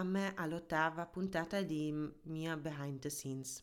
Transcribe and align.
mamme 0.00 0.32
all'ottava 0.34 1.04
puntata 1.06 1.60
di 1.60 1.92
Mia 2.22 2.56
Behind 2.56 3.00
the 3.00 3.10
Scenes. 3.10 3.62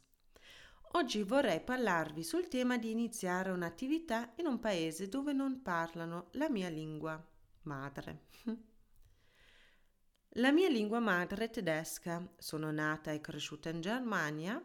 Oggi 0.92 1.24
vorrei 1.24 1.62
parlarvi 1.62 2.24
sul 2.24 2.48
tema 2.48 2.78
di 2.78 2.92
iniziare 2.92 3.50
un'attività 3.50 4.34
in 4.36 4.46
un 4.46 4.60
paese 4.60 5.10
dove 5.10 5.34
non 5.34 5.64
parlano 5.64 6.28
la 6.34 6.50
mia 6.50 6.70
lingua 6.70 7.22
madre. 7.64 8.26
La 10.38 10.52
mia 10.52 10.70
lingua 10.70 11.00
madre 11.00 11.46
è 11.46 11.50
tedesca, 11.50 12.24
sono 12.38 12.70
nata 12.70 13.12
e 13.12 13.20
cresciuta 13.20 13.70
in 13.70 13.82
Germania 13.82 14.64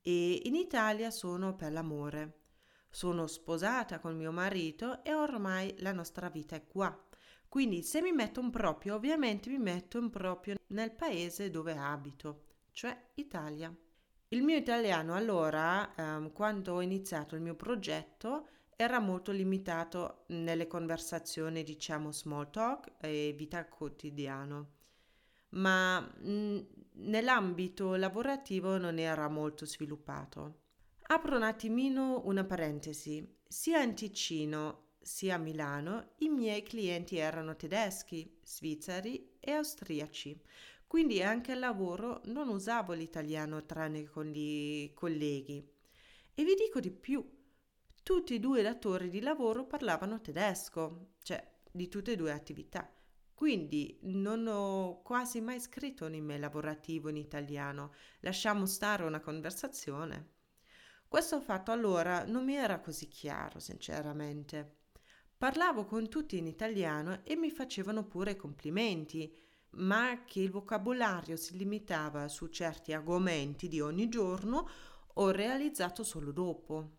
e 0.00 0.42
in 0.44 0.54
Italia 0.54 1.10
sono 1.10 1.56
per 1.56 1.72
l'amore. 1.72 2.42
Sono 2.88 3.26
sposata 3.26 3.98
con 3.98 4.16
mio 4.16 4.30
marito 4.30 5.02
e 5.02 5.12
ormai 5.12 5.74
la 5.80 5.90
nostra 5.90 6.28
vita 6.28 6.54
è 6.54 6.64
qua. 6.64 7.07
Quindi 7.48 7.82
se 7.82 8.02
mi 8.02 8.12
metto 8.12 8.40
in 8.40 8.50
proprio, 8.50 8.94
ovviamente 8.94 9.48
mi 9.48 9.58
metto 9.58 9.98
in 9.98 10.10
proprio 10.10 10.56
nel 10.68 10.92
paese 10.92 11.50
dove 11.50 11.72
abito, 11.76 12.42
cioè 12.72 12.96
Italia. 13.14 13.74
Il 14.28 14.42
mio 14.42 14.56
italiano 14.56 15.14
allora, 15.14 15.94
ehm, 15.94 16.32
quando 16.32 16.74
ho 16.74 16.80
iniziato 16.82 17.34
il 17.34 17.40
mio 17.40 17.54
progetto, 17.54 18.48
era 18.76 19.00
molto 19.00 19.32
limitato 19.32 20.24
nelle 20.28 20.66
conversazioni, 20.66 21.64
diciamo 21.64 22.12
small 22.12 22.50
talk 22.50 22.92
e 23.00 23.34
vita 23.36 23.66
quotidiana, 23.66 24.64
ma 25.50 26.00
mh, 26.00 26.66
nell'ambito 26.92 27.94
lavorativo 27.96 28.76
non 28.76 28.98
era 28.98 29.28
molto 29.28 29.64
sviluppato. 29.64 30.60
Apro 31.10 31.36
un 31.36 31.42
attimino 31.42 32.20
una 32.26 32.44
parentesi. 32.44 33.36
Sia 33.48 33.82
in 33.82 33.94
Ticino 33.94 34.87
sia 35.08 35.36
a 35.36 35.38
Milano 35.38 36.10
i 36.18 36.28
miei 36.28 36.62
clienti 36.62 37.16
erano 37.16 37.56
tedeschi, 37.56 38.40
svizzeri 38.44 39.36
e 39.40 39.52
austriaci, 39.52 40.38
quindi 40.86 41.22
anche 41.22 41.52
al 41.52 41.60
lavoro 41.60 42.20
non 42.26 42.48
usavo 42.48 42.92
l'italiano 42.92 43.64
tranne 43.64 44.04
con 44.04 44.30
i 44.34 44.92
colleghi. 44.94 45.66
E 46.34 46.44
vi 46.44 46.54
dico 46.54 46.78
di 46.78 46.90
più, 46.90 47.26
tutti 48.02 48.34
e 48.34 48.38
due 48.38 48.60
i 48.60 48.62
datori 48.62 49.08
di 49.08 49.20
lavoro 49.20 49.64
parlavano 49.64 50.20
tedesco, 50.20 51.14
cioè 51.22 51.42
di 51.72 51.88
tutte 51.88 52.12
e 52.12 52.16
due 52.16 52.32
attività. 52.32 52.92
Quindi 53.32 53.98
non 54.02 54.46
ho 54.46 55.00
quasi 55.00 55.40
mai 55.40 55.58
scritto 55.58 56.04
un 56.04 56.12
email 56.12 56.40
lavorativo 56.40 57.08
in 57.08 57.16
italiano, 57.16 57.94
lasciamo 58.20 58.66
stare 58.66 59.04
una 59.04 59.20
conversazione. 59.20 60.36
Questo 61.08 61.40
fatto 61.40 61.72
allora 61.72 62.26
non 62.26 62.44
mi 62.44 62.56
era 62.56 62.78
così 62.80 63.08
chiaro, 63.08 63.58
sinceramente. 63.58 64.76
Parlavo 65.38 65.84
con 65.84 66.08
tutti 66.08 66.36
in 66.36 66.48
italiano 66.48 67.20
e 67.22 67.36
mi 67.36 67.52
facevano 67.52 68.04
pure 68.04 68.34
complimenti, 68.34 69.32
ma 69.76 70.24
che 70.24 70.40
il 70.40 70.50
vocabolario 70.50 71.36
si 71.36 71.56
limitava 71.56 72.26
su 72.26 72.48
certi 72.48 72.92
argomenti 72.92 73.68
di 73.68 73.80
ogni 73.80 74.08
giorno 74.08 74.68
ho 75.14 75.30
realizzato 75.30 76.02
solo 76.02 76.32
dopo. 76.32 76.96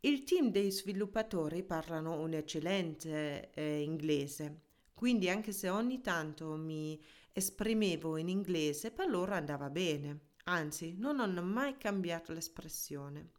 Il 0.00 0.24
team 0.24 0.50
dei 0.50 0.72
sviluppatori 0.72 1.62
parlano 1.62 2.20
un 2.20 2.34
eccellente 2.34 3.52
eh, 3.54 3.80
inglese, 3.80 4.62
quindi 4.92 5.30
anche 5.30 5.52
se 5.52 5.68
ogni 5.68 6.00
tanto 6.00 6.56
mi 6.56 7.00
esprimevo 7.30 8.16
in 8.16 8.28
inglese, 8.28 8.90
per 8.90 9.08
loro 9.08 9.34
andava 9.34 9.70
bene. 9.70 10.30
Anzi, 10.46 10.96
non 10.98 11.20
hanno 11.20 11.42
mai 11.42 11.76
cambiato 11.76 12.32
l'espressione. 12.32 13.30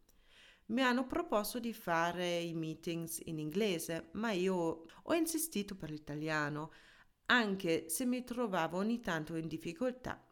Mi 0.68 0.82
hanno 0.82 1.06
proposto 1.06 1.58
di 1.58 1.72
fare 1.72 2.38
i 2.38 2.52
meetings 2.52 3.20
in 3.24 3.38
inglese, 3.38 4.08
ma 4.12 4.32
io 4.32 4.84
ho 5.02 5.14
insistito 5.14 5.74
per 5.76 5.90
l'italiano, 5.90 6.72
anche 7.26 7.88
se 7.88 8.04
mi 8.04 8.22
trovavo 8.24 8.76
ogni 8.76 9.00
tanto 9.00 9.36
in 9.36 9.48
difficoltà. 9.48 10.22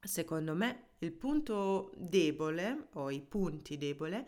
Secondo 0.00 0.54
me 0.54 0.90
il 0.98 1.12
punto 1.12 1.92
debole 1.96 2.88
o 2.94 3.10
i 3.10 3.20
punti 3.22 3.76
deboli 3.76 4.24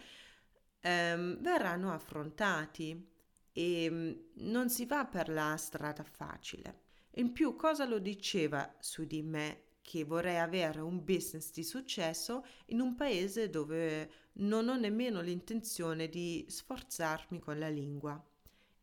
ehm, 0.81 1.41
verranno 1.41 1.93
affrontati 1.93 3.13
e 3.53 3.89
mm, 3.91 4.13
non 4.51 4.69
si 4.69 4.87
va 4.87 5.05
per 5.05 5.29
la 5.29 5.57
strada 5.57 6.03
facile. 6.03 6.83
In 7.17 7.33
più, 7.33 7.55
cosa 7.55 7.87
lo 7.87 7.99
diceva 8.01 8.75
su 8.81 9.05
di 9.05 9.23
me 9.23 9.63
che 9.85 10.03
vorrei 10.05 10.39
avere 10.39 10.81
un 10.81 11.05
business 11.05 11.53
di 11.53 11.63
successo 11.63 12.43
in 12.67 12.81
un 12.81 12.95
paese 12.95 13.51
dove 13.51 14.11
non 14.37 14.69
ho 14.69 14.77
nemmeno 14.77 15.21
l'intenzione 15.21 16.09
di 16.09 16.47
sforzarmi 16.49 17.39
con 17.39 17.59
la 17.59 17.69
lingua. 17.69 18.21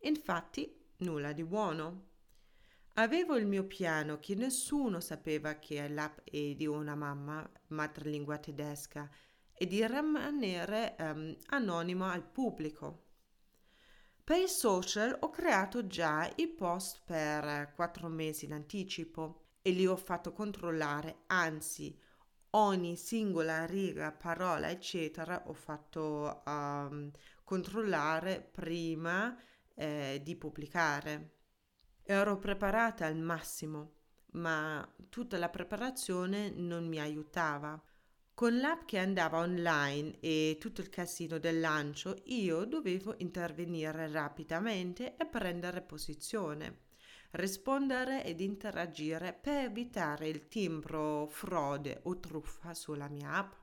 Infatti, 0.01 0.71
nulla 0.97 1.33
di 1.33 1.43
buono. 1.43 2.09
Avevo 2.95 3.35
il 3.35 3.47
mio 3.47 3.65
piano 3.65 4.19
che 4.19 4.35
nessuno 4.35 4.99
sapeva 4.99 5.55
che 5.55 5.87
l'app 5.87 6.19
è 6.23 6.53
di 6.53 6.67
una 6.67 6.93
mamma 6.93 7.49
madrelingua 7.69 8.37
tedesca 8.37 9.09
e 9.53 9.65
di 9.65 9.85
rimanere 9.85 10.95
um, 10.99 11.35
anonimo 11.47 12.05
al 12.05 12.23
pubblico. 12.23 13.05
Per 14.23 14.37
i 14.37 14.47
social 14.47 15.17
ho 15.19 15.31
creato 15.31 15.87
già 15.87 16.31
i 16.35 16.47
post 16.47 17.01
per 17.03 17.73
quattro 17.73 18.07
mesi 18.07 18.45
in 18.45 18.53
anticipo 18.53 19.40
e 19.61 19.71
li 19.71 19.85
ho 19.85 19.95
fatto 19.95 20.31
controllare, 20.33 21.23
anzi 21.27 21.97
ogni 22.51 22.95
singola 22.95 23.65
riga, 23.65 24.11
parola, 24.11 24.69
eccetera, 24.69 25.43
ho 25.47 25.53
fatto 25.53 26.41
um, 26.45 27.11
controllare 27.43 28.41
prima 28.41 29.37
eh, 29.75 30.19
di 30.23 30.35
pubblicare. 30.35 31.35
Ero 32.03 32.37
preparata 32.37 33.05
al 33.05 33.17
massimo, 33.17 33.93
ma 34.33 34.87
tutta 35.09 35.37
la 35.37 35.49
preparazione 35.49 36.49
non 36.49 36.87
mi 36.87 36.99
aiutava. 36.99 37.81
Con 38.33 38.57
l'app 38.57 38.85
che 38.85 38.97
andava 38.97 39.39
online 39.39 40.19
e 40.19 40.57
tutto 40.59 40.81
il 40.81 40.89
casino 40.89 41.37
del 41.37 41.59
lancio, 41.59 42.21
io 42.25 42.65
dovevo 42.65 43.13
intervenire 43.19 44.09
rapidamente 44.11 45.15
e 45.15 45.25
prendere 45.27 45.81
posizione 45.81 46.89
rispondere 47.31 48.23
ed 48.25 48.39
interagire 48.39 49.33
per 49.33 49.65
evitare 49.65 50.27
il 50.27 50.47
timbro 50.47 51.27
frode 51.27 51.99
o 52.03 52.19
truffa 52.19 52.73
sulla 52.73 53.07
mia 53.07 53.33
app. 53.33 53.53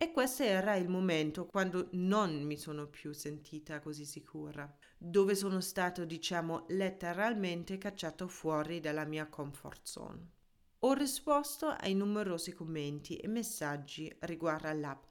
E 0.00 0.12
questo 0.12 0.44
era 0.44 0.76
il 0.76 0.88
momento 0.88 1.46
quando 1.46 1.88
non 1.92 2.42
mi 2.42 2.56
sono 2.56 2.86
più 2.86 3.12
sentita 3.12 3.80
così 3.80 4.04
sicura, 4.04 4.72
dove 4.96 5.34
sono 5.34 5.60
stato, 5.60 6.04
diciamo, 6.04 6.66
letteralmente 6.68 7.78
cacciato 7.78 8.28
fuori 8.28 8.78
dalla 8.78 9.04
mia 9.04 9.26
comfort 9.26 9.80
zone. 9.82 10.30
Ho 10.80 10.92
risposto 10.92 11.66
ai 11.66 11.94
numerosi 11.94 12.52
commenti 12.52 13.16
e 13.16 13.26
messaggi 13.26 14.14
riguardo 14.20 14.68
all'app 14.68 15.02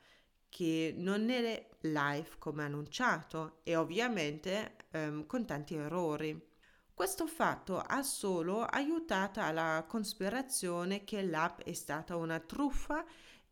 che 0.47 0.93
non 0.95 1.29
è 1.29 1.67
live 1.81 2.29
come 2.39 2.63
annunciato 2.63 3.59
e 3.63 3.75
ovviamente 3.75 4.77
ehm, 4.91 5.25
con 5.25 5.45
tanti 5.45 5.75
errori. 5.75 6.41
Questo 6.97 7.27
fatto 7.27 7.77
ha 7.77 8.01
solo 8.01 8.63
aiutato 8.63 9.39
alla 9.39 9.85
conspirazione 9.87 11.03
che 11.03 11.21
l'app 11.21 11.59
è 11.59 11.73
stata 11.73 12.15
una 12.15 12.39
truffa 12.39 13.05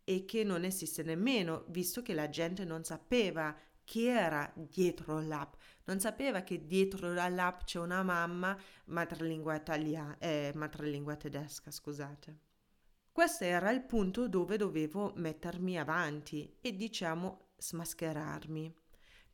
e 0.04 0.26
che 0.26 0.44
non 0.44 0.64
esiste 0.64 1.04
nemmeno, 1.04 1.64
visto 1.68 2.02
che 2.02 2.16
la 2.16 2.28
gente 2.28 2.66
non 2.66 2.84
sapeva 2.84 3.56
chi 3.84 4.08
era 4.08 4.52
dietro 4.56 5.20
l'app, 5.20 5.54
non 5.84 6.00
sapeva 6.00 6.42
che 6.42 6.66
dietro 6.66 7.14
l'app 7.14 7.66
c'è 7.66 7.78
una 7.78 8.02
mamma 8.02 8.60
madrelingua 8.86 9.54
italiana, 9.54 10.18
eh, 10.18 10.52
madrelingua 10.56 11.16
tedesca, 11.16 11.70
scusate. 11.70 12.40
Questo 13.12 13.44
era 13.44 13.70
il 13.70 13.84
punto 13.84 14.28
dove 14.28 14.58
dovevo 14.58 15.14
mettermi 15.18 15.78
avanti 15.78 16.58
e 16.62 16.76
diciamo 16.76 17.50
smascherarmi. 17.58 18.85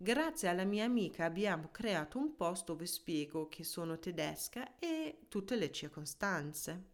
Grazie 0.02 0.48
alla 0.48 0.64
mia 0.64 0.84
amica 0.84 1.26
abbiamo 1.26 1.70
creato 1.70 2.18
un 2.18 2.36
post 2.36 2.66
dove 2.66 2.88
spiego 2.88 3.48
che 3.48 3.64
sono 3.64 4.00
tedesca 4.00 4.80
e 4.80 5.28
tutte 5.28 5.56
le 5.56 5.72
circostanze. 5.72 6.86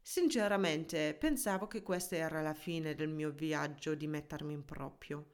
Sinceramente 0.00 1.16
pensavo 1.18 1.66
che 1.66 1.82
questa 1.82 2.14
era 2.14 2.40
la 2.40 2.54
fine 2.54 2.94
del 2.94 3.08
mio 3.08 3.32
viaggio 3.32 3.96
di 3.96 4.06
mettermi 4.06 4.52
in 4.52 4.64
proprio. 4.64 5.32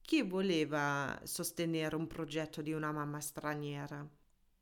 Chi 0.00 0.22
voleva 0.22 1.20
sostenere 1.24 1.96
un 1.96 2.06
progetto 2.06 2.62
di 2.62 2.72
una 2.72 2.92
mamma 2.92 3.20
straniera? 3.20 4.08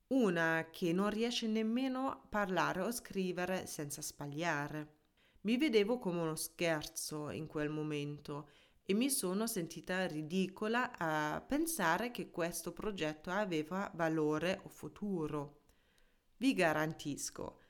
Una 0.09 0.71
che 0.73 0.93
non 0.93 1.09
riesce 1.11 1.47
nemmeno 1.47 2.11
a 2.11 2.21
parlare 2.29 2.81
o 2.81 2.91
scrivere 2.91 3.69
senza 3.69 4.03
sbagliare. 4.03 4.95
Mi 5.43 5.57
vedevo 5.57 6.01
come 6.01 6.21
uno 6.21 6.35
scherzo 6.35 7.31
in 7.31 7.47
quel 7.47 7.69
momento 7.71 8.49
e 8.91 8.93
mi 8.93 9.09
sono 9.09 9.47
sentita 9.47 10.05
ridicola 10.09 10.99
a 10.99 11.41
pensare 11.41 12.11
che 12.11 12.29
questo 12.29 12.73
progetto 12.73 13.31
aveva 13.31 13.89
valore 13.95 14.63
o 14.65 14.69
futuro. 14.69 15.61
Vi 16.39 16.53
garantisco, 16.55 17.61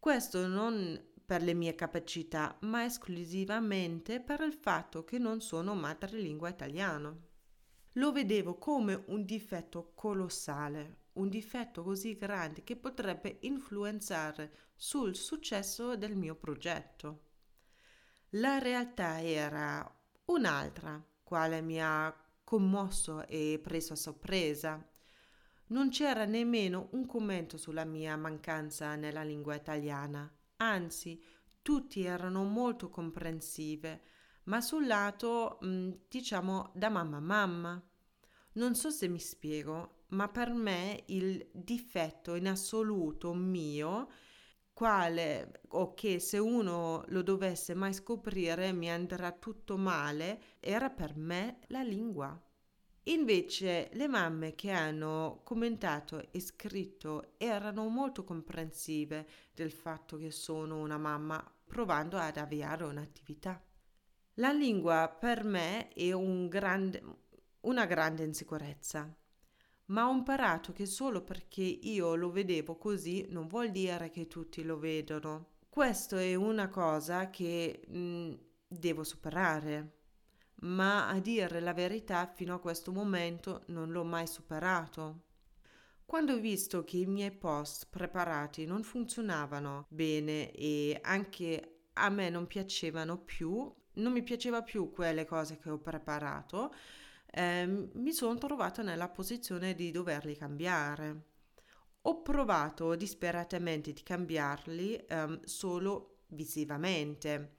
questo 0.00 0.48
non 0.48 1.00
per 1.24 1.42
le 1.42 1.54
mie 1.54 1.76
capacità, 1.76 2.58
ma 2.62 2.84
esclusivamente 2.84 4.20
per 4.20 4.40
il 4.40 4.52
fatto 4.52 5.04
che 5.04 5.16
non 5.18 5.40
sono 5.40 5.76
madrelingua 5.76 6.48
italiano. 6.48 7.28
Lo 7.92 8.10
vedevo 8.10 8.58
come 8.58 9.00
un 9.06 9.24
difetto 9.24 9.92
colossale, 9.94 11.02
un 11.12 11.28
difetto 11.28 11.84
così 11.84 12.16
grande 12.16 12.64
che 12.64 12.74
potrebbe 12.74 13.38
influenzare 13.42 14.52
sul 14.74 15.14
successo 15.14 15.94
del 15.94 16.16
mio 16.16 16.34
progetto. 16.34 17.26
La 18.30 18.58
realtà 18.58 19.22
era 19.22 20.00
un'altra, 20.32 21.02
quale 21.22 21.60
mi 21.60 21.80
ha 21.80 22.14
commosso 22.44 23.26
e 23.26 23.60
preso 23.62 23.94
a 23.94 23.96
sorpresa. 23.96 24.84
Non 25.68 25.88
c'era 25.88 26.24
nemmeno 26.24 26.88
un 26.92 27.06
commento 27.06 27.56
sulla 27.56 27.84
mia 27.84 28.16
mancanza 28.16 28.94
nella 28.96 29.22
lingua 29.22 29.54
italiana, 29.54 30.30
anzi 30.56 31.22
tutti 31.62 32.04
erano 32.04 32.44
molto 32.44 32.90
comprensive, 32.90 34.02
ma 34.44 34.60
sul 34.60 34.86
lato, 34.86 35.58
mm, 35.64 35.92
diciamo, 36.08 36.72
da 36.74 36.90
mamma 36.90 37.16
a 37.18 37.20
mamma. 37.20 37.82
Non 38.54 38.74
so 38.74 38.90
se 38.90 39.08
mi 39.08 39.20
spiego, 39.20 40.04
ma 40.08 40.28
per 40.28 40.52
me 40.52 41.04
il 41.06 41.48
difetto 41.52 42.34
in 42.34 42.48
assoluto 42.48 43.32
mio, 43.32 44.10
quale 44.72 45.60
o 45.68 45.94
che 45.94 46.18
se 46.18 46.38
uno 46.38 47.04
lo 47.08 47.22
dovesse 47.22 47.74
mai 47.74 47.92
scoprire 47.92 48.72
mi 48.72 48.90
andrà 48.90 49.32
tutto 49.32 49.76
male, 49.76 50.40
era 50.60 50.90
per 50.90 51.16
me 51.16 51.58
la 51.68 51.82
lingua. 51.82 52.40
Invece 53.06 53.90
le 53.94 54.06
mamme 54.06 54.54
che 54.54 54.70
hanno 54.70 55.40
commentato 55.42 56.30
e 56.30 56.40
scritto 56.40 57.34
erano 57.36 57.88
molto 57.88 58.22
comprensive 58.22 59.26
del 59.52 59.72
fatto 59.72 60.16
che 60.16 60.30
sono 60.30 60.80
una 60.80 60.98
mamma 60.98 61.44
provando 61.66 62.16
ad 62.16 62.36
avviare 62.36 62.84
un'attività. 62.84 63.60
La 64.34 64.52
lingua 64.52 65.08
per 65.08 65.42
me 65.42 65.88
è 65.88 66.12
un 66.12 66.48
grande, 66.48 67.02
una 67.62 67.86
grande 67.86 68.22
insicurezza, 68.22 69.12
ma 69.92 70.08
ho 70.08 70.12
imparato 70.12 70.72
che 70.72 70.86
solo 70.86 71.22
perché 71.22 71.62
io 71.62 72.14
lo 72.14 72.30
vedevo 72.30 72.76
così 72.76 73.26
non 73.28 73.46
vuol 73.46 73.70
dire 73.70 74.10
che 74.10 74.26
tutti 74.26 74.62
lo 74.64 74.78
vedono. 74.78 75.50
Questo 75.68 76.16
è 76.16 76.34
una 76.34 76.68
cosa 76.68 77.30
che 77.30 77.82
mh, 77.86 77.98
mm, 77.98 78.32
devo 78.66 79.04
superare 79.04 80.00
ma 80.62 81.08
a 81.08 81.18
dire 81.18 81.60
la 81.60 81.72
verità 81.72 82.26
fino 82.26 82.54
a 82.54 82.60
questo 82.60 82.92
momento 82.92 83.62
non 83.66 83.90
l'ho 83.90 84.04
mai 84.04 84.26
superato. 84.26 85.30
Quando 86.04 86.34
ho 86.34 86.38
visto 86.38 86.84
che 86.84 86.98
i 86.98 87.06
miei 87.06 87.32
post 87.32 87.88
preparati 87.90 88.64
non 88.66 88.82
funzionavano 88.82 89.86
bene 89.88 90.50
e 90.52 90.98
anche 91.02 91.86
a 91.94 92.08
me 92.10 92.28
non 92.28 92.46
piacevano 92.46 93.18
più, 93.18 93.72
non 93.94 94.12
mi 94.12 94.22
piaceva 94.22 94.62
più 94.62 94.90
quelle 94.90 95.24
cose 95.24 95.58
che 95.58 95.70
ho 95.70 95.78
preparato, 95.78 96.72
eh, 97.32 97.66
mi 97.66 98.12
sono 98.12 98.36
trovata 98.38 98.82
nella 98.82 99.08
posizione 99.08 99.74
di 99.74 99.90
doverli 99.90 100.36
cambiare. 100.36 101.30
Ho 102.02 102.22
provato 102.22 102.94
disperatamente 102.94 103.92
di 103.92 104.02
cambiarli 104.02 104.96
eh, 104.96 105.40
solo 105.44 106.24
visivamente 106.28 107.56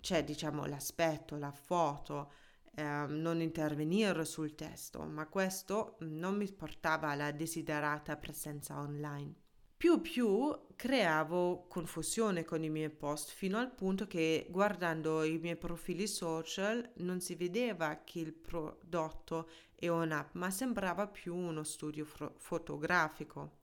c'è 0.00 0.24
diciamo 0.24 0.64
l'aspetto, 0.66 1.36
la 1.36 1.52
foto, 1.52 2.32
eh, 2.74 3.06
non 3.08 3.40
intervenire 3.40 4.24
sul 4.24 4.54
testo, 4.54 5.02
ma 5.02 5.26
questo 5.28 5.96
non 6.00 6.36
mi 6.36 6.50
portava 6.52 7.10
alla 7.10 7.30
desiderata 7.32 8.16
presenza 8.16 8.78
online. 8.78 9.34
Più 9.80 10.02
più 10.02 10.66
creavo 10.76 11.64
confusione 11.66 12.44
con 12.44 12.62
i 12.62 12.68
miei 12.68 12.90
post 12.90 13.30
fino 13.30 13.56
al 13.56 13.72
punto 13.72 14.06
che 14.06 14.46
guardando 14.50 15.22
i 15.22 15.38
miei 15.38 15.56
profili 15.56 16.06
social 16.06 16.86
non 16.96 17.22
si 17.22 17.34
vedeva 17.34 18.02
che 18.04 18.18
il 18.18 18.34
prodotto 18.34 19.48
è 19.74 19.88
un'app, 19.88 20.34
ma 20.34 20.50
sembrava 20.50 21.06
più 21.06 21.34
uno 21.34 21.62
studio 21.62 22.04
fro- 22.04 22.34
fotografico. 22.36 23.60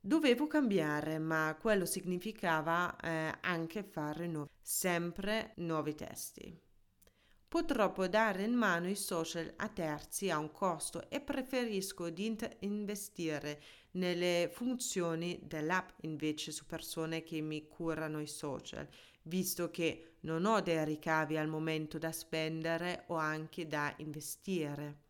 Dovevo 0.00 0.48
cambiare, 0.48 1.20
ma 1.20 1.56
quello 1.60 1.86
significava 1.86 2.96
eh, 2.96 3.32
anche 3.40 3.84
fare 3.84 4.26
nuovi, 4.26 4.50
sempre 4.60 5.52
nuovi 5.58 5.94
testi. 5.94 6.60
Purtroppo 7.46 8.08
dare 8.08 8.42
in 8.42 8.54
mano 8.54 8.88
i 8.88 8.96
social 8.96 9.52
a 9.56 9.68
terzi 9.68 10.30
ha 10.30 10.38
un 10.38 10.50
costo 10.50 11.08
e 11.08 11.20
preferisco 11.20 12.10
di 12.10 12.26
int- 12.26 12.56
investire 12.60 13.60
nelle 13.92 14.48
funzioni 14.52 15.40
dell'app 15.42 15.90
invece 16.02 16.52
su 16.52 16.66
persone 16.66 17.22
che 17.22 17.40
mi 17.40 17.66
curano 17.66 18.20
i 18.20 18.26
social, 18.26 18.88
visto 19.22 19.70
che 19.70 20.16
non 20.20 20.44
ho 20.44 20.60
dei 20.60 20.84
ricavi 20.84 21.36
al 21.36 21.48
momento 21.48 21.98
da 21.98 22.12
spendere 22.12 23.04
o 23.08 23.16
anche 23.16 23.66
da 23.66 23.92
investire. 23.98 25.08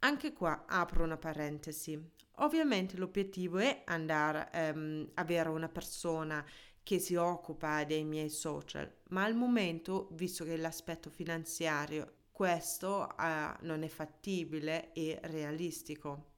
Anche 0.00 0.32
qua 0.32 0.64
apro 0.66 1.04
una 1.04 1.16
parentesi. 1.16 2.12
Ovviamente 2.38 2.96
l'obiettivo 2.96 3.58
è 3.58 3.82
andare 3.86 4.72
um, 4.74 5.08
avere 5.14 5.48
una 5.48 5.68
persona 5.68 6.44
che 6.82 6.98
si 6.98 7.14
occupa 7.14 7.84
dei 7.84 8.04
miei 8.04 8.28
social, 8.28 8.92
ma 9.10 9.24
al 9.24 9.34
momento, 9.34 10.08
visto 10.12 10.44
che 10.44 10.56
l'aspetto 10.56 11.08
finanziario, 11.08 12.16
questo 12.30 13.08
uh, 13.16 13.64
non 13.64 13.82
è 13.84 13.88
fattibile 13.88 14.92
e 14.92 15.18
realistico. 15.22 16.32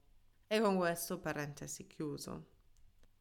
E 0.48 0.60
con 0.60 0.76
questo 0.76 1.19
parentesi 1.19 1.88
chiuso. 1.88 2.46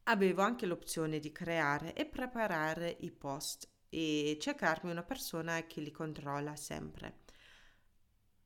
Avevo 0.04 0.42
anche 0.42 0.64
l'opzione 0.64 1.18
di 1.18 1.32
creare 1.32 1.92
e 1.92 2.06
preparare 2.06 2.96
i 3.00 3.10
post 3.10 3.68
e 3.88 4.38
cercarmi 4.40 4.92
una 4.92 5.02
persona 5.02 5.66
che 5.66 5.80
li 5.80 5.90
controlla 5.90 6.54
sempre. 6.54 7.24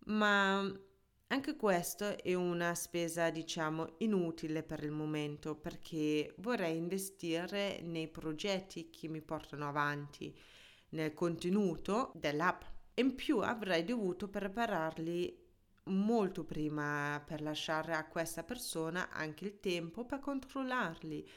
Ma 0.06 0.60
anche 1.26 1.56
questo 1.56 2.22
è 2.22 2.32
una 2.32 2.74
spesa, 2.74 3.28
diciamo, 3.28 3.96
inutile 3.98 4.62
per 4.62 4.82
il 4.82 4.92
momento 4.92 5.54
perché 5.54 6.34
vorrei 6.38 6.78
investire 6.78 7.82
nei 7.82 8.08
progetti 8.08 8.88
che 8.88 9.08
mi 9.08 9.20
portano 9.20 9.68
avanti, 9.68 10.34
nel 10.90 11.12
contenuto 11.12 12.12
dell'app. 12.14 12.62
In 12.94 13.14
più 13.14 13.40
avrei 13.40 13.84
dovuto 13.84 14.28
prepararli 14.28 15.39
molto 15.90 16.44
prima 16.44 17.22
per 17.24 17.42
lasciare 17.42 17.94
a 17.94 18.06
questa 18.06 18.42
persona 18.42 19.10
anche 19.10 19.44
il 19.44 19.60
tempo 19.60 20.04
per 20.04 20.20
controllarli. 20.20 21.28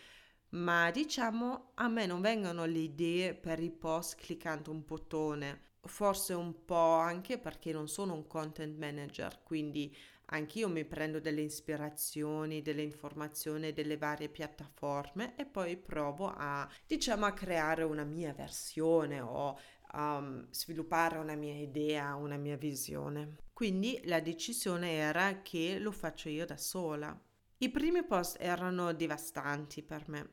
Ma 0.50 0.92
diciamo 0.92 1.72
a 1.76 1.88
me 1.88 2.06
non 2.06 2.22
vengono 2.22 2.66
le 2.66 2.80
idee 2.80 3.34
per 3.34 3.60
i 3.60 3.72
post 3.72 4.16
cliccando 4.16 4.72
un 4.72 4.84
bottone 4.86 5.72
forse 5.86 6.34
un 6.34 6.66
po' 6.66 6.96
anche 6.96 7.38
perché 7.38 7.72
non 7.72 7.88
sono 7.88 8.14
un 8.14 8.28
content 8.28 8.78
manager, 8.78 9.42
quindi 9.44 9.96
anch'io 10.28 10.70
mi 10.70 10.86
prendo 10.86 11.20
delle 11.20 11.42
ispirazioni, 11.42 12.62
delle 12.62 12.82
informazioni 12.82 13.74
delle 13.74 13.98
varie 13.98 14.30
piattaforme 14.30 15.36
e 15.36 15.46
poi 15.46 15.78
provo 15.78 16.34
a, 16.36 16.68
diciamo, 16.88 17.26
a 17.26 17.34
creare 17.34 17.84
una 17.84 18.04
mia 18.04 18.34
versione 18.34 19.20
o 19.20 19.58
um, 19.94 20.48
sviluppare 20.50 21.18
una 21.18 21.36
mia 21.36 21.56
idea, 21.56 22.16
una 22.16 22.38
mia 22.38 22.58
visione. 22.58 23.36
Quindi 23.54 24.02
la 24.06 24.20
decisione 24.20 24.94
era 24.94 25.42
che 25.42 25.78
lo 25.80 25.92
faccio 25.92 26.28
io 26.28 26.46
da 26.46 26.58
sola. 26.58 27.18
I 27.60 27.70
primi 27.70 28.04
post 28.04 28.38
erano 28.40 28.94
devastanti 28.94 29.84
per 29.84 30.10
me. 30.10 30.30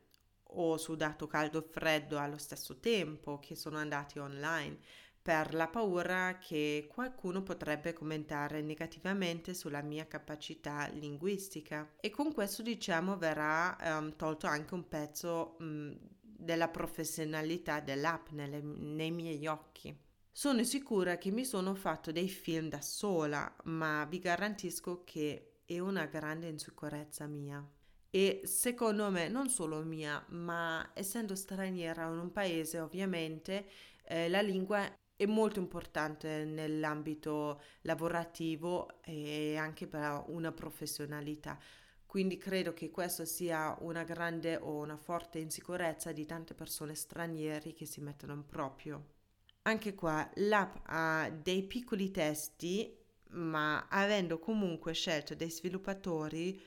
Ho 0.55 0.79
sudato 0.79 1.27
caldo 1.27 1.59
e 1.65 1.69
freddo 1.71 2.19
allo 2.19 2.39
stesso 2.39 2.81
tempo 2.81 3.39
che 3.39 3.55
sono 3.55 3.77
andati 3.77 4.19
online 4.19 4.79
per 5.23 5.53
la 5.55 5.69
paura 5.69 6.39
che 6.39 6.89
qualcuno 6.91 7.43
potrebbe 7.43 7.93
commentare 7.93 8.63
negativamente 8.63 9.53
sulla 9.53 9.83
mia 9.83 10.07
capacità 10.07 10.89
linguistica 10.89 11.97
e 12.01 12.09
con 12.09 12.33
questo 12.33 12.63
diciamo 12.63 13.19
verrà 13.19 13.77
um, 13.81 14.17
tolto 14.17 14.47
anche 14.47 14.73
un 14.73 14.89
pezzo 14.89 15.57
um, 15.59 15.95
della 16.21 16.69
professionalità 16.69 17.81
dell'app 17.81 18.31
nelle, 18.31 18.61
nei 18.63 19.11
miei 19.11 19.47
occhi. 19.47 19.95
Sono 20.41 20.65
sicura 20.65 21.19
che 21.19 21.31
mi 21.31 21.45
sono 21.45 21.75
fatto 21.75 22.13
dei 22.13 22.31
film 22.31 22.71
da 22.71 22.81
sola, 22.81 23.55
ma 23.65 24.07
vi 24.07 24.19
garantisco 24.21 25.05
che 25.05 25.59
è 25.67 25.79
una 25.81 26.07
grande 26.07 26.49
insicurezza 26.49 27.27
mia. 27.27 27.63
E 28.09 28.41
secondo 28.45 29.11
me 29.11 29.29
non 29.29 29.51
solo 29.51 29.83
mia, 29.83 30.25
ma 30.29 30.93
essendo 30.95 31.35
straniera 31.35 32.07
in 32.07 32.17
un 32.17 32.33
paese 32.33 32.81
ovviamente 32.81 33.67
eh, 34.03 34.31
la 34.31 34.41
lingua 34.41 34.91
è 35.15 35.27
molto 35.27 35.61
importante 35.61 36.47
nell'ambito 36.47 37.61
lavorativo 37.83 39.03
e 39.03 39.59
anche 39.59 39.87
per 39.87 40.25
una 40.29 40.53
professionalità. 40.53 41.59
Quindi 42.07 42.39
credo 42.39 42.73
che 42.73 42.91
questa 42.91 43.27
sia 43.27 43.77
una 43.81 44.05
grande 44.05 44.57
o 44.57 44.79
una 44.79 44.97
forte 44.97 45.39
insicurezza 45.39 46.13
di 46.13 46.25
tante 46.25 46.55
persone 46.55 46.95
straniere 46.95 47.75
che 47.75 47.85
si 47.85 48.01
mettono 48.01 48.33
in 48.33 48.47
proprio. 48.47 49.19
Anche 49.63 49.95
qua 49.95 50.29
l'app 50.37 50.77
ha 50.87 51.31
dei 51.31 51.63
piccoli 51.65 52.11
testi, 52.11 52.97
ma 53.33 53.87
avendo 53.89 54.39
comunque 54.39 54.93
scelto 54.95 55.35
dei 55.35 55.51
sviluppatori 55.51 56.61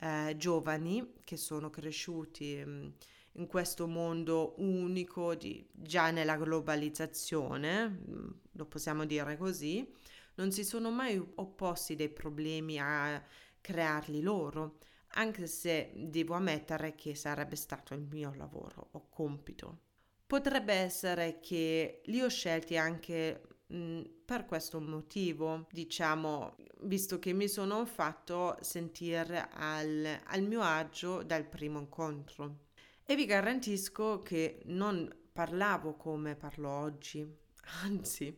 eh, 0.00 0.34
giovani 0.36 1.14
che 1.24 1.36
sono 1.36 1.70
cresciuti 1.70 2.62
mm, 2.64 2.88
in 3.32 3.46
questo 3.46 3.86
mondo 3.86 4.54
unico 4.58 5.34
di, 5.34 5.66
già 5.72 6.10
nella 6.10 6.36
globalizzazione, 6.36 7.88
mm, 7.88 8.28
lo 8.52 8.66
possiamo 8.66 9.04
dire 9.04 9.36
così, 9.36 9.86
non 10.36 10.50
si 10.50 10.64
sono 10.64 10.90
mai 10.90 11.18
opposti 11.36 11.96
dei 11.96 12.08
problemi 12.10 12.78
a 12.80 13.22
crearli 13.60 14.20
loro. 14.22 14.78
anche 15.12 15.46
se 15.46 15.92
devo 15.96 16.34
ammettere 16.34 16.94
che 16.94 17.14
sarebbe 17.14 17.56
stato 17.56 17.94
il 17.94 18.02
mio 18.02 18.32
lavoro 18.34 18.88
o 18.92 19.08
compito. 19.08 19.87
Potrebbe 20.28 20.74
essere 20.74 21.40
che 21.40 22.02
li 22.04 22.20
ho 22.20 22.28
scelti 22.28 22.76
anche 22.76 23.40
mh, 23.68 24.02
per 24.26 24.44
questo 24.44 24.78
motivo, 24.80 25.66
diciamo, 25.72 26.54
visto 26.82 27.18
che 27.18 27.32
mi 27.32 27.48
sono 27.48 27.86
fatto 27.86 28.56
sentire 28.60 29.48
al, 29.50 30.20
al 30.26 30.42
mio 30.42 30.60
agio 30.60 31.22
dal 31.22 31.46
primo 31.46 31.78
incontro. 31.80 32.66
E 33.06 33.16
vi 33.16 33.24
garantisco 33.24 34.20
che 34.22 34.60
non 34.66 35.10
parlavo 35.32 35.94
come 35.96 36.36
parlo 36.36 36.68
oggi, 36.68 37.26
anzi, 37.84 38.36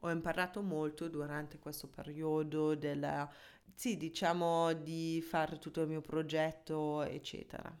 ho 0.00 0.10
imparato 0.10 0.62
molto 0.62 1.08
durante 1.08 1.60
questo 1.60 1.86
periodo 1.88 2.74
della, 2.74 3.30
sì, 3.74 3.96
diciamo 3.96 4.72
di 4.72 5.22
fare 5.22 5.58
tutto 5.58 5.82
il 5.82 5.88
mio 5.88 6.00
progetto, 6.00 7.02
eccetera. 7.02 7.72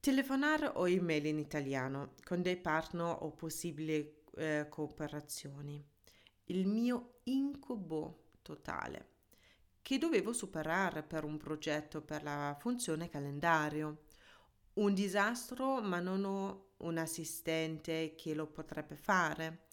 Telefonare 0.00 0.70
o 0.74 0.88
email 0.88 1.26
in 1.26 1.38
italiano 1.38 2.14
con 2.24 2.40
dei 2.40 2.56
partner 2.56 3.16
o 3.20 3.32
possibili 3.32 4.22
eh, 4.36 4.66
cooperazioni. 4.68 5.84
Il 6.44 6.66
mio 6.66 7.18
incubo 7.24 8.30
totale 8.40 9.16
che 9.82 9.98
dovevo 9.98 10.32
superare 10.32 11.02
per 11.02 11.24
un 11.24 11.36
progetto 11.36 12.00
per 12.00 12.22
la 12.22 12.56
funzione 12.60 13.08
calendario. 13.08 14.04
Un 14.74 14.94
disastro, 14.94 15.80
ma 15.80 15.98
non 15.98 16.24
ho 16.24 16.74
un 16.78 16.98
assistente 16.98 18.14
che 18.14 18.34
lo 18.34 18.46
potrebbe 18.46 18.96
fare. 18.96 19.68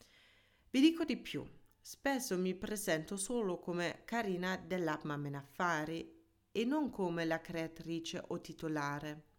Vi 0.72 0.79
dico 0.79 1.03
di 1.03 1.17
più. 1.17 1.46
Spesso 1.79 2.36
mi 2.38 2.55
presento 2.55 3.15
solo 3.15 3.60
come 3.60 4.01
Carina 4.05 4.58
dell'app 4.58 5.03
Mamen 5.03 5.36
Affari 5.36 6.25
e 6.51 6.65
non 6.65 6.89
come 6.89 7.25
la 7.25 7.41
creatrice 7.41 8.24
o 8.29 8.41
titolare. 8.41 9.35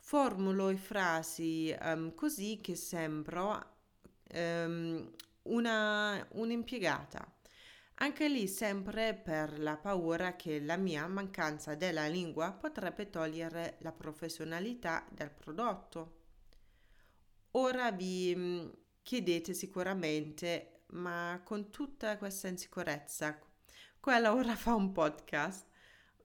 Formulo 0.00 0.70
i 0.70 0.76
frasi 0.76 1.74
um, 1.80 2.14
così 2.14 2.58
che 2.60 2.74
sembro 2.74 3.76
um, 4.34 5.10
una, 5.42 6.26
un'impiegata. 6.32 7.36
Anche 8.02 8.28
lì 8.28 8.48
sempre 8.48 9.14
per 9.14 9.58
la 9.60 9.76
paura 9.76 10.34
che 10.34 10.60
la 10.60 10.76
mia 10.76 11.06
mancanza 11.06 11.74
della 11.74 12.06
lingua 12.06 12.52
potrebbe 12.52 13.10
togliere 13.10 13.76
la 13.80 13.92
professionalità 13.92 15.06
del 15.10 15.30
prodotto. 15.30 16.18
Ora 17.52 17.92
vi 17.92 18.68
chiedete 19.02 19.52
sicuramente 19.52 20.80
ma 20.92 21.40
con 21.44 21.70
tutta 21.70 22.16
questa 22.16 22.48
insicurezza, 22.48 23.38
quella 23.98 24.34
ora 24.34 24.56
fa 24.56 24.74
un 24.74 24.92
podcast, 24.92 25.66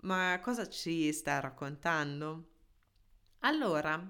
ma 0.01 0.39
cosa 0.41 0.67
ci 0.67 1.11
sta 1.11 1.39
raccontando? 1.39 2.53
Allora, 3.45 4.03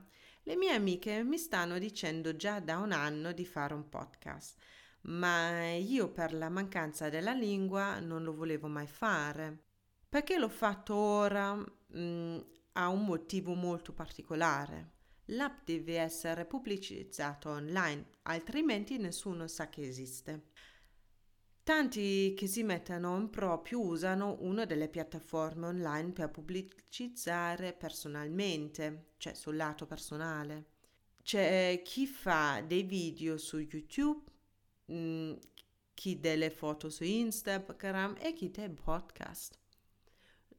le 0.43 0.55
mie 0.55 0.71
amiche 0.71 1.21
mi 1.21 1.37
stanno 1.37 1.77
dicendo 1.77 2.37
già 2.37 2.61
da 2.61 2.77
un 2.77 2.93
anno 2.93 3.33
di 3.33 3.45
fare 3.45 3.73
un 3.73 3.89
podcast, 3.89 4.55
ma 5.01 5.73
io 5.73 6.09
per 6.09 6.33
la 6.33 6.47
mancanza 6.47 7.09
della 7.09 7.33
lingua 7.33 7.99
non 7.99 8.23
lo 8.23 8.33
volevo 8.33 8.69
mai 8.69 8.87
fare. 8.87 9.65
Perché 10.07 10.37
l'ho 10.37 10.47
fatto 10.47 10.95
ora? 10.95 11.53
Mh, 11.53 11.99
mm, 11.99 12.37
ha 12.73 12.87
un 12.87 13.03
motivo 13.03 13.53
molto 13.55 13.91
particolare. 13.91 14.91
L'app 15.29 15.65
deve 15.65 15.99
essere 15.99 16.45
pubblicizzata 16.45 17.49
online, 17.49 18.11
altrimenti 18.23 18.97
nessuno 18.97 19.47
sa 19.47 19.67
che 19.67 19.85
esiste. 19.85 20.51
Tanti 21.65 22.35
che 22.37 22.45
si 22.45 22.61
mettono 22.61 23.17
in 23.17 23.31
proprio 23.31 23.81
usano 23.81 24.37
una 24.41 24.65
delle 24.65 24.87
piattaforme 24.87 25.65
online 25.65 26.11
per 26.11 26.29
pubblicizzare 26.29 27.73
personalmente, 27.73 29.13
cioè 29.17 29.33
sul 29.33 29.55
lato 29.55 29.87
personale. 29.87 30.67
C'è 31.23 31.81
chi 31.83 32.05
fa 32.05 32.61
dei 32.61 32.83
video 32.83 33.39
su 33.39 33.57
YouTube, 33.57 34.29
mm, 34.91 35.33
chi 35.95 36.19
delle 36.19 36.51
foto 36.51 36.91
su 36.91 37.03
Instagram 37.03 38.17
e 38.19 38.33
chi 38.33 38.51
dei 38.51 38.69
podcast. 38.69 39.57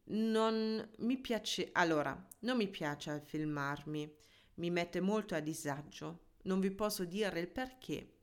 Non 0.07 0.91
mi 0.99 1.19
piace, 1.19 1.69
allora, 1.71 2.21
non 2.41 2.57
mi 2.57 2.67
piace 2.67 3.23
filmarmi 3.25 4.13
mi 4.55 4.71
mette 4.71 5.01
molto 5.01 5.37
a 5.37 5.41
disagio. 5.41 6.31
Non 6.47 6.59
vi 6.59 6.73
posso 6.73 7.05
dire 7.05 7.39
il 7.39 7.49
perché. 7.49 8.16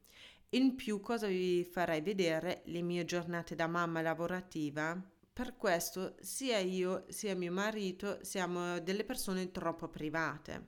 In 0.54 0.76
più, 0.76 1.00
cosa 1.00 1.26
vi 1.28 1.64
farei 1.64 2.02
vedere 2.02 2.62
le 2.66 2.82
mie 2.82 3.06
giornate 3.06 3.56
da 3.56 3.68
mamma 3.68 4.02
lavorativa? 4.02 5.00
Per 5.34 5.56
questo, 5.56 6.16
sia 6.22 6.60
io 6.60 7.06
sia 7.10 7.36
mio 7.36 7.52
marito 7.52 8.20
siamo 8.22 8.80
delle 8.80 9.04
persone 9.04 9.50
troppo 9.52 9.88
private. 9.88 10.68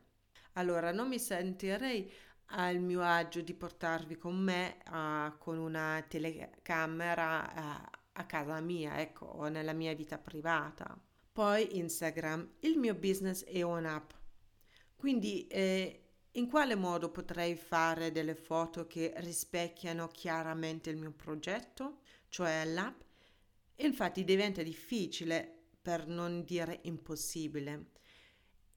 Allora, 0.54 0.92
non 0.92 1.08
mi 1.08 1.20
sentirei 1.20 2.12
al 2.48 2.80
mio 2.80 3.02
agio 3.04 3.42
di 3.42 3.54
portarvi 3.54 4.18
con 4.18 4.36
me 4.36 4.78
uh, 4.92 5.38
con 5.38 5.60
una 5.60 6.04
telecamera 6.08 7.44
uh, 7.56 7.98
a 8.14 8.26
casa 8.26 8.60
mia, 8.62 9.00
ecco, 9.00 9.26
o 9.26 9.48
nella 9.50 9.74
mia 9.74 9.94
vita 9.94 10.18
privata. 10.18 11.00
Poi 11.32 11.78
Instagram, 11.78 12.56
il 12.62 12.80
mio 12.80 12.96
business 12.96 13.44
è 13.44 13.62
un'app 13.62 14.12
quindi 15.06 15.46
eh, 15.48 16.05
in 16.36 16.50
quale 16.50 16.76
modo 16.76 17.10
potrei 17.10 17.56
fare 17.56 18.12
delle 18.12 18.36
foto 18.36 18.88
che 18.88 19.14
rispecchiano 19.18 20.08
chiaramente 20.08 20.90
il 20.90 20.98
mio 20.98 21.12
progetto, 21.12 22.00
cioè 22.30 22.66
l'app? 22.66 23.02
Infatti 23.78 24.24
diventa 24.24 24.62
difficile, 24.62 25.52
per 25.82 26.08
non 26.08 26.44
dire 26.44 26.80
impossibile. 26.84 27.92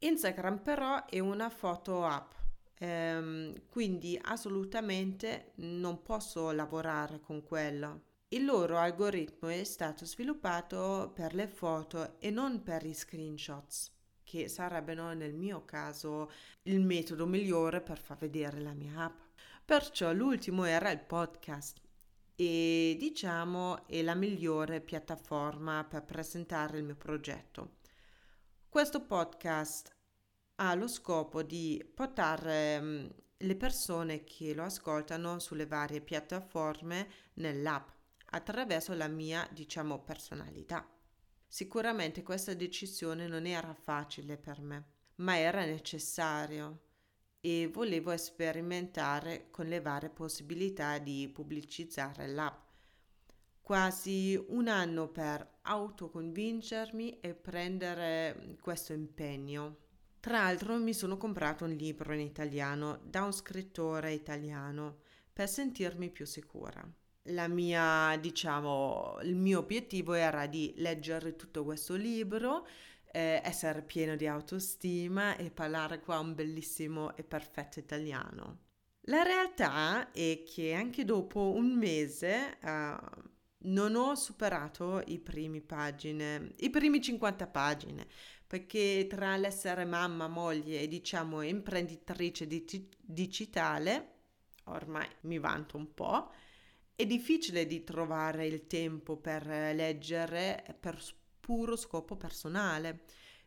Instagram 0.00 0.61
però 0.61 1.07
è 1.07 1.19
una 1.19 1.49
foto 1.49 2.05
app, 2.05 2.33
ehm, 2.79 3.67
quindi 3.69 4.19
assolutamente 4.21 5.53
non 5.57 6.03
posso 6.03 6.50
lavorare 6.53 7.19
con 7.21 7.43
quello. 7.43 8.03
Il 8.29 8.45
loro 8.45 8.77
algoritmo 8.77 9.49
è 9.49 9.65
stato 9.65 10.05
sviluppato 10.05 11.11
per 11.15 11.35
le 11.35 11.49
foto 11.49 12.21
e 12.21 12.31
non 12.31 12.62
per 12.62 12.85
i 12.85 12.95
screenshots 12.95 13.97
che 14.28 14.47
sarebbero 14.47 15.14
nel 15.14 15.32
mio 15.32 15.64
caso 15.64 16.30
il 16.64 16.80
metodo 16.80 17.25
migliore 17.25 17.80
per 17.80 17.99
far 17.99 18.18
vedere 18.18 18.61
la 18.61 18.75
mia 18.75 19.04
app. 19.04 19.20
Perciò 19.64 20.12
l'ultimo 20.12 20.64
era 20.64 20.90
il 20.90 21.00
podcast 21.00 21.80
e 22.37 22.94
diciamo 22.99 23.87
è 23.87 24.02
la 24.02 24.14
migliore 24.14 24.82
piattaforma 24.82 25.82
per 25.88 26.04
presentare 26.04 26.76
il 26.76 26.85
mio 26.85 26.94
progetto. 26.94 27.76
Questo 28.68 29.00
podcast 29.00 29.97
ha 30.56 30.75
lo 30.75 30.88
scopo 30.88 31.42
di 31.42 31.82
portare 31.94 32.80
mm, 32.82 33.06
le 33.38 33.56
persone 33.56 34.25
che 34.25 34.52
lo 34.52 34.64
ascoltano 34.64 35.38
sulle 35.38 35.64
varie 35.64 36.02
piattaforme 36.02 37.08
nell'app 37.35 37.88
attraverso 38.32 38.92
la 38.92 39.08
mia, 39.08 39.49
diciamo, 39.50 40.02
personalità. 40.02 40.87
Sicuramente 41.50 42.23
questa 42.23 42.52
decisione 42.52 43.26
non 43.26 43.47
era 43.47 43.73
facile 43.73 44.37
per 44.37 44.61
me, 44.61 44.85
ma 45.17 45.38
era 45.38 45.64
necessario 45.64 46.83
e 47.40 47.71
volevo 47.73 48.14
sperimentare 48.17 49.49
con 49.50 49.67
le 49.67 49.81
varie 49.81 50.11
possibilità 50.11 50.99
di 50.99 51.26
pubblicizzare 51.33 52.26
l'app. 52.26 52.67
Quasi 53.62 54.43
un 54.49 54.69
anno 54.69 55.09
per 55.09 55.59
autoconvincermi 55.62 57.21
e 57.21 57.35
prendere 57.35 58.57
questo 58.61 58.93
impegno. 58.93 59.87
Tra 60.21 60.43
l'altro 60.43 60.76
mi 60.76 60.93
sono 60.93 61.17
comprato 61.17 61.64
un 61.64 61.73
libro 61.73 62.12
in 62.12 62.21
italiano 62.21 63.00
da 63.05 63.23
un 63.25 63.33
scrittore 63.33 64.12
italiano 64.12 65.00
per 65.33 65.49
sentirmi 65.49 66.11
più 66.11 66.26
sicura 66.26 66.87
la 67.25 67.49
mia, 67.49 68.17
diciamo, 68.21 69.19
il 69.23 69.37
mio 69.37 69.59
obiettivo 69.61 70.15
era 70.15 70.47
di 70.47 70.73
leggere 70.77 71.37
tutto 71.37 71.65
questo 71.65 71.95
libro, 71.95 72.67
eh, 73.13 73.41
essere 73.45 73.83
pieno 73.83 74.17
di 74.17 74.27
autostima 74.27 75.37
e 75.37 75.51
parlare 75.51 76.01
qua 76.01 76.19
un 76.19 76.35
bellissimo 76.35 77.17
e 77.17 77.25
perfetto 77.25 77.79
italiano. 77.79 78.67
La 79.03 79.23
realtà 79.23 80.11
è 80.11 80.43
che 80.45 80.75
anche 80.75 81.05
dopo 81.05 81.53
un 81.53 81.73
mese 81.73 82.59
uh, 82.63 83.23
non 83.61 83.95
ho 83.95 84.15
superato 84.15 85.03
i 85.07 85.19
primi 85.19 85.63
pagine, 85.63 86.53
i 86.59 86.69
primi 86.69 87.01
50 87.01 87.47
pagine, 87.47 88.07
perché 88.47 89.07
tra 89.09 89.37
l'essere 89.37 89.85
mamma, 89.87 90.29
moglie 90.29 90.81
e 90.81 90.89
diciamo 90.89 91.41
imprenditrice 91.43 92.47
di- 92.47 92.89
digitale, 93.01 94.13
ormai 94.65 95.09
mi 95.23 95.39
vanto 95.39 95.79
un 95.79 95.95
po', 95.95 96.31
è 96.99 97.07
difficile 97.07 97.64
di 97.64 97.85
trovare 97.85 98.49
il 98.49 98.67
tempo 98.67 99.17
per 99.17 99.47
leggere 99.47 100.76
per 100.81 101.00
puro 101.38 101.76
scopo 101.76 102.17
personale, 102.17 103.05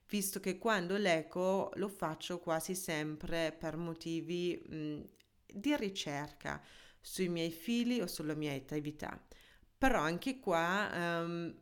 visto 0.07 0.39
che 0.39 0.57
quando 0.57 0.95
leggo 0.95 1.69
lo 1.73 1.89
faccio 1.89 2.39
quasi 2.39 2.75
sempre 2.75 3.51
per 3.51 3.75
motivi 3.75 4.57
mh, 4.65 5.01
di 5.53 5.75
ricerca 5.75 6.63
sui 7.01 7.27
miei 7.27 7.51
figli 7.51 7.99
o 7.99 8.07
sulla 8.07 8.35
mia 8.35 8.53
attività. 8.53 9.21
Però 9.77 9.99
anche 9.99 10.39
qua 10.39 10.89
um, 10.93 11.53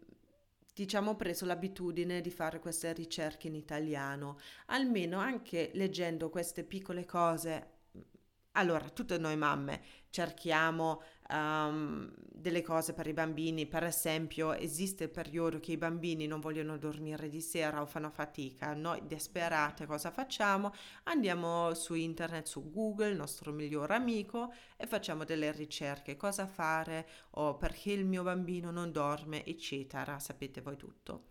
diciamo, 0.72 1.15
preso 1.15 1.46
l'abitudine 1.46 2.22
di 2.22 2.29
fare 2.29 2.60
queste 2.60 2.93
ricerche 2.93 3.48
in 3.48 3.55
italiano, 3.55 4.38
almeno 4.67 5.17
anche 5.17 5.72
leggendo 5.74 6.29
queste 6.29 6.63
piccole 6.63 7.03
cose. 7.03 7.77
Allora, 8.51 8.89
tutte 8.89 9.17
noi 9.17 9.38
mamme 9.38 9.81
cerchiamo 10.12 11.01
um, 11.31 12.12
delle 12.17 12.62
cose 12.62 12.93
per 12.93 13.07
i 13.07 13.13
bambini, 13.13 13.65
per 13.65 13.83
esempio 13.83 14.53
esiste 14.53 15.05
il 15.05 15.09
periodo 15.09 15.59
che 15.59 15.74
i 15.74 15.77
bambini 15.77 16.25
non 16.25 16.39
vogliono 16.39 16.77
dormire 16.77 17.29
di 17.29 17.41
sera 17.41 17.81
o 17.81 17.86
fanno 17.86 18.09
fatica, 18.09 18.74
noi 18.74 19.01
disperate 19.05 19.86
cosa 19.86 20.12
facciamo? 20.12 20.74
Andiamo 21.03 21.74
su 21.74 21.93
internet, 21.93 22.45
su 22.48 22.69
Google, 22.69 23.09
il 23.09 23.17
nostro 23.17 23.51
migliore 23.51 23.95
amico 23.95 24.53
e 24.77 24.88
facciamo 24.88 25.25
delle 25.25 25.51
ricerche, 25.51 26.15
cosa 26.15 26.48
fare 26.48 27.07
o 27.31 27.57
perché 27.57 27.91
il 27.91 28.05
mio 28.05 28.24
bambino 28.24 28.71
non 28.71 28.91
dorme, 28.91 29.45
eccetera, 29.45 30.19
sapete 30.19 30.62
voi 30.62 30.77
tutto. 30.77 31.27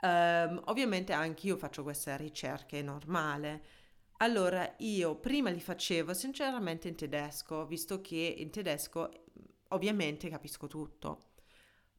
Um, 0.00 0.62
ovviamente 0.66 1.12
anche 1.12 1.48
io 1.48 1.56
faccio 1.56 1.82
queste 1.82 2.16
ricerche, 2.16 2.78
è 2.78 2.82
normale. 2.82 3.62
Allora 4.20 4.74
io 4.78 5.16
prima 5.16 5.50
li 5.50 5.60
facevo 5.60 6.12
sinceramente 6.12 6.88
in 6.88 6.96
tedesco, 6.96 7.66
visto 7.66 8.00
che 8.00 8.34
in 8.38 8.50
tedesco 8.50 9.10
ovviamente 9.68 10.28
capisco 10.28 10.66
tutto. 10.66 11.26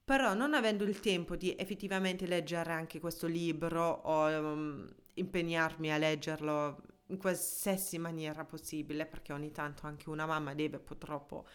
Però 0.04 0.34
non 0.34 0.54
avendo 0.54 0.84
il 0.84 1.00
tempo 1.00 1.36
di 1.36 1.56
effettivamente 1.58 2.26
leggere 2.26 2.74
anche 2.74 3.00
questo 3.00 3.28
libro 3.28 3.84
o 3.88 4.28
um, 4.28 4.94
impegnarmi 5.14 5.94
a 5.94 5.98
leggerlo 5.98 6.82
in 7.08 7.18
qualsiasi 7.18 7.98
maniera 8.00 8.44
possibile, 8.44 9.06
perché 9.06 9.34
ogni 9.34 9.52
tanto 9.52 9.88
anche 9.88 10.10
una 10.10 10.26
mamma 10.26 10.54
deve 10.54 10.80
purtroppo 10.80 11.46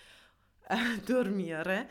uh, 0.68 1.00
dormire, 1.04 1.90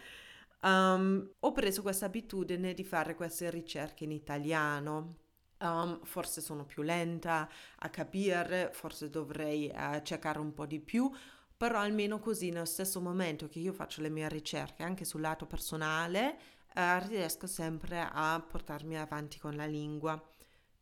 um, 0.61 1.29
ho 1.39 1.51
preso 1.51 1.81
questa 1.81 2.05
abitudine 2.07 2.73
di 2.73 2.83
fare 2.83 3.15
queste 3.15 3.49
ricerche 3.51 4.05
in 4.05 4.11
italiano. 4.11 5.17
Um, 5.63 6.03
forse 6.03 6.41
sono 6.41 6.65
più 6.65 6.82
lenta 6.82 7.50
a 7.77 7.89
capire, 7.89 8.72
forse 8.74 9.10
dovrei 9.10 9.72
uh, 9.74 10.01
cercare 10.01 10.39
un 10.39 10.51
po' 10.53 10.65
di 10.65 10.82
più, 10.82 11.10
però 11.55 11.79
almeno 11.79 12.20
così 12.20 12.50
nello 12.50 12.65
stesso 12.65 13.00
momento 13.00 13.48
che 13.48 13.60
io 13.60 13.72
faccio 13.72 14.01
le 14.01 14.10
mie 14.10 14.27
ricerche 14.27 14.84
anche 14.84 15.05
sul 15.05 15.22
lato 15.22 15.46
personale 15.46 16.38
eh, 16.74 17.08
riesco 17.08 17.48
sempre 17.48 18.05
a 18.12 18.43
portarmi 18.46 18.98
avanti 18.98 19.39
con 19.39 19.55
la 19.55 19.65
lingua. 19.65 20.22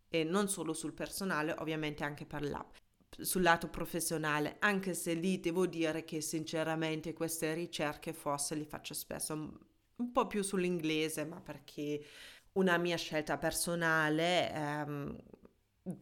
E 0.10 0.24
non 0.24 0.50
solo 0.50 0.74
sul 0.74 0.94
personale 0.94 1.54
ovviamente 1.60 2.04
anche 2.04 2.26
per 2.26 2.42
l'app 2.42 2.76
sul 3.20 3.42
lato 3.42 3.68
professionale 3.68 4.56
anche 4.60 4.94
se 4.94 5.14
lì 5.14 5.40
devo 5.40 5.68
dire 5.68 6.06
che 6.06 6.22
sinceramente 6.22 7.14
queste 7.14 7.54
ricerche 7.54 8.14
forse 8.14 8.56
li 8.56 8.66
faccio 8.66 8.94
spesso 8.94 9.34
un 9.34 10.12
po' 10.12 10.28
più 10.28 10.42
sull'inglese 10.42 11.26
ma 11.26 11.40
perché 11.42 12.04
una 12.54 12.78
mia 12.78 12.98
scelta 12.98 13.38
personale 13.38 14.54
ehm, 14.54 15.18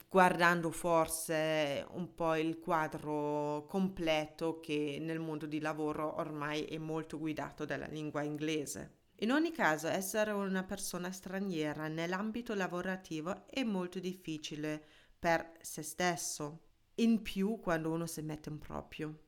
guardando 0.10 0.72
forse 0.72 1.86
un 1.92 2.14
po' 2.14 2.36
il 2.36 2.60
quadro 2.60 3.66
completo 3.68 4.60
che 4.60 4.98
nel 5.00 5.20
mondo 5.20 5.46
di 5.46 5.60
lavoro 5.60 6.18
ormai 6.18 6.66
è 6.66 6.78
molto 6.78 7.18
guidato 7.18 7.66
dalla 7.66 7.88
lingua 7.88 8.24
inglese. 8.24 8.98
In 9.22 9.32
ogni 9.32 9.52
caso, 9.52 9.88
essere 9.88 10.32
una 10.32 10.64
persona 10.64 11.12
straniera 11.12 11.88
nell'ambito 11.88 12.54
lavorativo 12.54 13.48
è 13.48 13.64
molto 13.64 14.00
difficile 14.00 14.82
per 15.18 15.52
se 15.62 15.82
stesso, 15.82 16.68
in 16.96 17.22
più 17.22 17.60
quando 17.60 17.92
uno 17.92 18.06
si 18.06 18.22
mette 18.22 18.50
in 18.50 18.60
proprio. 18.60 19.24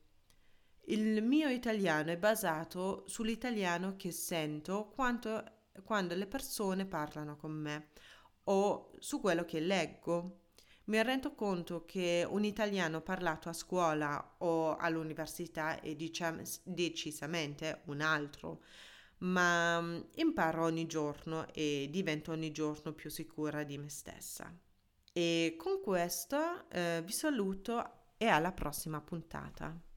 Il 0.86 1.22
mio 1.24 1.50
italiano 1.50 2.12
è 2.12 2.18
basato 2.18 3.04
sull'italiano 3.06 3.96
che 3.98 4.12
sento 4.12 4.88
quando, 4.88 5.44
quando 5.84 6.16
le 6.16 6.28
persone 6.28 6.86
parlano 6.86 7.36
con 7.36 7.52
me 7.52 7.90
o 8.46 8.92
su 9.00 9.20
quello 9.20 9.46
che 9.46 9.60
leggo 9.60 10.42
mi 10.86 11.02
rendo 11.04 11.34
conto 11.36 11.86
che 11.86 12.26
un 12.28 12.44
italiano 12.44 13.02
parlato 13.02 13.50
a 13.50 13.54
scuola 13.54 14.36
o 14.40 14.76
all'università 14.76 15.80
è 15.80 15.96
diciam- 15.96 16.44
decisamente 16.64 17.82
un 17.86 18.02
altro, 18.02 18.64
ma 19.20 19.80
mm, 19.80 20.00
imparo 20.16 20.64
ogni 20.64 20.88
giorno 20.88 21.48
e 21.54 21.88
divento 21.90 22.32
ogni 22.32 22.52
giorno 22.52 22.94
più 22.94 23.10
sicura 23.10 23.64
di 23.64 23.78
me 23.78 23.90
stessa. 23.90 24.54
E 25.14 25.56
con 25.58 25.82
questo 25.82 26.70
eh, 26.70 27.02
vi 27.06 27.12
saluto 27.12 28.16
e 28.18 28.28
alla 28.28 28.52
prossima 28.52 29.00
puntata. 29.02 29.91